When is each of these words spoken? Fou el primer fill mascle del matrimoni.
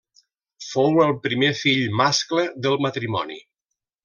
Fou 0.67 0.97
el 1.03 1.13
primer 1.27 1.51
fill 1.59 1.83
mascle 2.01 2.47
del 2.65 2.81
matrimoni. 2.89 3.41